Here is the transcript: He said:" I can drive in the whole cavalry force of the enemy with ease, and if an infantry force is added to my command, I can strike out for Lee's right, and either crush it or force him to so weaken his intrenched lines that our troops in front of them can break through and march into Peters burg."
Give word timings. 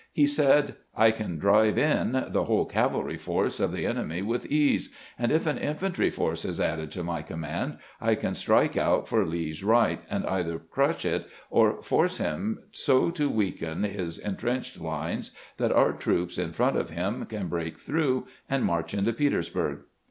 He 0.11 0.25
said:" 0.25 0.77
I 1.05 1.11
can 1.11 1.37
drive 1.37 1.77
in 1.77 2.13
the 2.29 2.45
whole 2.45 2.65
cavalry 2.65 3.17
force 3.19 3.59
of 3.59 3.71
the 3.71 3.85
enemy 3.85 4.23
with 4.23 4.47
ease, 4.47 4.89
and 5.19 5.31
if 5.31 5.45
an 5.45 5.59
infantry 5.59 6.09
force 6.09 6.43
is 6.43 6.59
added 6.59 6.89
to 6.93 7.03
my 7.03 7.21
command, 7.21 7.77
I 8.01 8.15
can 8.15 8.33
strike 8.33 8.75
out 8.75 9.07
for 9.07 9.23
Lee's 9.23 9.63
right, 9.63 10.01
and 10.09 10.25
either 10.25 10.57
crush 10.57 11.05
it 11.05 11.27
or 11.51 11.83
force 11.83 12.17
him 12.17 12.63
to 12.83 13.11
so 13.15 13.27
weaken 13.29 13.83
his 13.83 14.17
intrenched 14.17 14.81
lines 14.81 15.33
that 15.57 15.71
our 15.71 15.91
troops 15.93 16.39
in 16.39 16.51
front 16.51 16.77
of 16.77 16.89
them 16.89 17.23
can 17.27 17.45
break 17.47 17.77
through 17.77 18.25
and 18.49 18.65
march 18.65 18.95
into 18.95 19.13
Peters 19.13 19.49
burg." 19.49 19.81